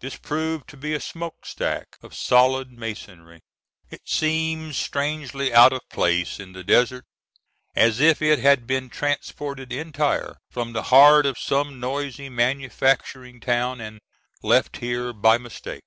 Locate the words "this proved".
0.00-0.66